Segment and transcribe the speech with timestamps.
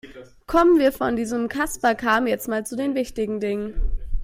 [0.47, 3.75] Kommen wir von diesem Kasperkram jetzt mal zu den wichtigen Dingen.